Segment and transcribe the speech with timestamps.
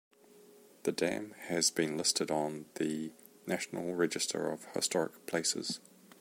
[0.81, 3.11] The dam has been listed on the
[3.45, 5.79] National Register of Historic Places.